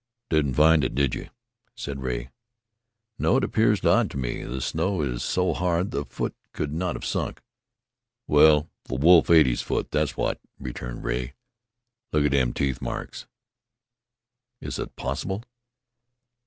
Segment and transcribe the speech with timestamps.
[0.31, 1.29] "Didn't find it, did you?"
[1.75, 2.31] said Rea.
[3.19, 4.41] "No, and it appears odd to me.
[4.41, 7.39] The snow is so hard the foot could not have sunk."
[8.25, 11.33] "Well, the wolf ate his foot, thet's what," returned Rea.
[12.11, 13.27] "Look at them teeth marks!"
[14.59, 15.43] "Is it possible?"